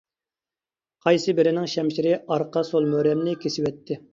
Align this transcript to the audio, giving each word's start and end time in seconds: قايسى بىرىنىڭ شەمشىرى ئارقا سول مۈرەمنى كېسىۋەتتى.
قايسى 1.07 1.35
بىرىنىڭ 1.41 1.69
شەمشىرى 1.75 2.17
ئارقا 2.17 2.67
سول 2.71 2.91
مۈرەمنى 2.95 3.37
كېسىۋەتتى. 3.45 4.03